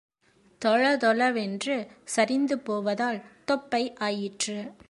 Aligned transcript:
தொள 0.57 0.97
தொள 0.97 1.31
வென்று 1.31 1.87
சரிந்து 2.03 2.59
போவதால், 2.59 3.21
தொப்பை 3.45 3.93
ஆயிற்று. 3.93 4.71